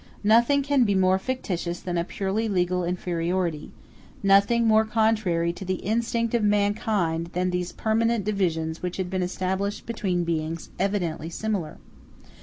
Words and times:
Nothing 0.23 0.63
can 0.63 0.83
be 0.83 0.95
more 0.95 1.19
fictitious 1.19 1.79
than 1.79 1.95
a 1.95 2.03
purely 2.03 2.49
legal 2.49 2.83
inferiority; 2.83 3.69
nothing 4.23 4.65
more 4.65 4.83
contrary 4.83 5.53
to 5.53 5.63
the 5.63 5.75
instinct 5.75 6.33
of 6.33 6.41
mankind 6.43 7.29
than 7.33 7.51
these 7.51 7.71
permanent 7.71 8.25
divisions 8.25 8.81
which 8.81 8.97
had 8.97 9.11
been 9.11 9.21
established 9.21 9.85
between 9.85 10.23
beings 10.23 10.69
evidently 10.79 11.29
similar. 11.29 11.77